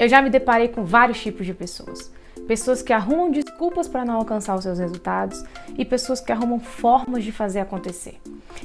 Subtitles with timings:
[0.00, 2.10] eu já me deparei com vários tipos de pessoas.
[2.48, 5.44] Pessoas que arrumam desculpas para não alcançar os seus resultados
[5.76, 8.18] e pessoas que arrumam formas de fazer acontecer.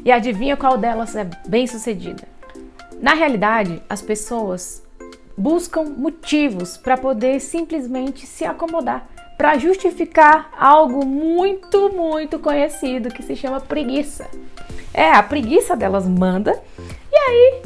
[0.05, 2.23] E adivinha qual delas é bem sucedida?
[3.01, 4.81] Na realidade, as pessoas
[5.37, 9.05] buscam motivos para poder simplesmente se acomodar,
[9.37, 14.25] para justificar algo muito, muito conhecido que se chama preguiça.
[14.93, 16.57] É, a preguiça delas manda
[17.11, 17.61] e aí.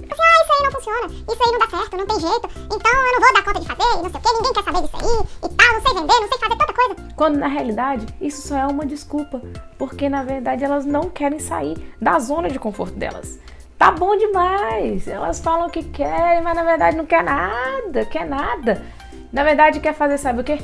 [0.60, 3.34] Aí não funciona, isso aí não dá certo, não tem jeito, então eu não vou
[3.34, 5.56] dar conta de fazer, e não sei o que, ninguém quer saber disso aí, e
[5.56, 6.96] tal, não sei vender, não sei fazer tanta coisa.
[7.16, 9.42] Quando na realidade isso só é uma desculpa,
[9.78, 13.40] porque na verdade elas não querem sair da zona de conforto delas.
[13.78, 15.08] Tá bom demais.
[15.08, 18.84] Elas falam que querem, mas na verdade não quer nada, quer nada.
[19.32, 20.60] Na verdade quer fazer sabe o quê?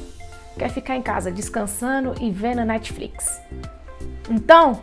[0.59, 3.39] Quer ficar em casa descansando e vendo Netflix.
[4.29, 4.81] Então,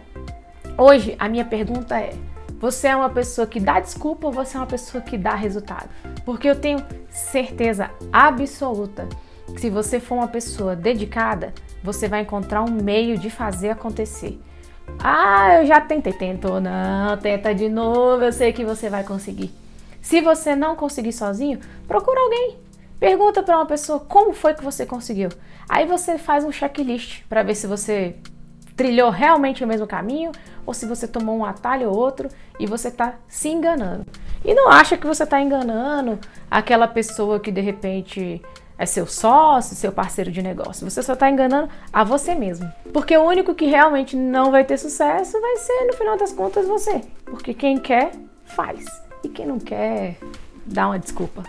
[0.79, 2.15] hoje a minha pergunta é:
[2.63, 5.89] você é uma pessoa que dá desculpa ou você é uma pessoa que dá resultado?
[6.25, 6.79] Porque eu tenho
[7.11, 9.09] certeza absoluta
[9.53, 11.53] que se você for uma pessoa dedicada,
[11.83, 14.41] você vai encontrar um meio de fazer acontecer.
[15.01, 19.51] Ah, eu já tentei, tentou, não, tenta de novo, eu sei que você vai conseguir.
[20.01, 22.59] Se você não conseguir sozinho, procura alguém.
[23.01, 25.31] Pergunta para uma pessoa como foi que você conseguiu.
[25.69, 28.15] Aí você faz um checklist para ver se você
[28.77, 30.33] trilhou realmente o mesmo caminho
[30.65, 32.29] ou se você tomou um atalho ou outro
[32.59, 34.07] e você está se enganando.
[34.45, 36.19] E não acha que você está enganando
[36.51, 38.41] aquela pessoa que de repente
[38.79, 40.89] é seu sócio, seu parceiro de negócio.
[40.89, 42.71] Você só está enganando a você mesmo.
[42.93, 46.67] Porque o único que realmente não vai ter sucesso vai ser, no final das contas,
[46.67, 47.01] você.
[47.25, 48.13] Porque quem quer,
[48.45, 48.85] faz.
[49.23, 50.19] E quem não quer,
[50.67, 51.45] dá uma desculpa.